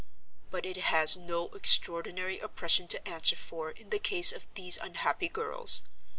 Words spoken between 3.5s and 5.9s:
in the case of these unhappy girls.